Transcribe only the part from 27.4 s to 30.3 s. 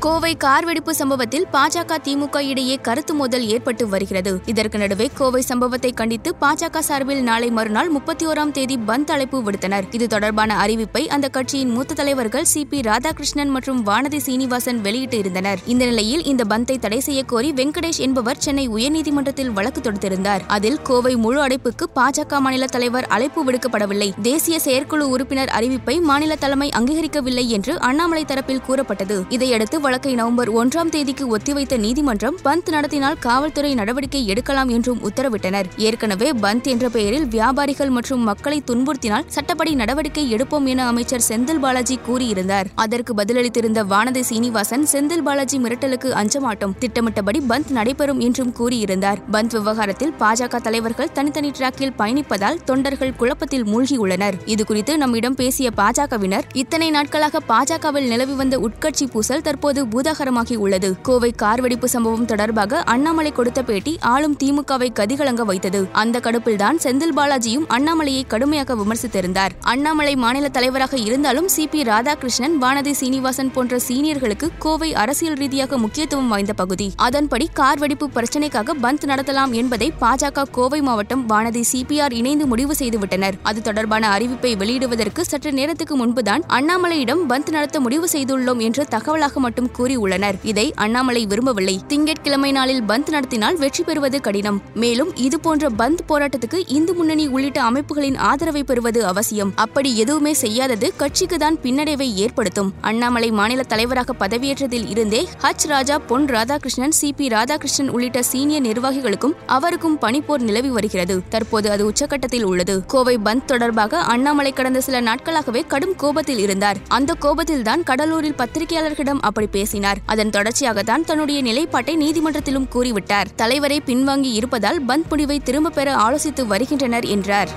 என்று அண்ணாமலை தரப்பில் கூறப்பட்டது. இதையடுத்து வழக்கை